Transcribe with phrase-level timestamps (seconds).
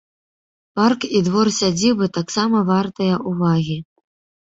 [0.79, 3.83] Парк і двор сядзібы таксама вартыя ўвагі.